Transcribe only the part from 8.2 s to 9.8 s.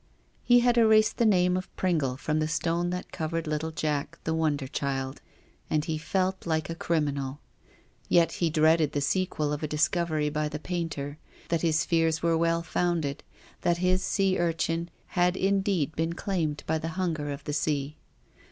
he dreaded the sequel of a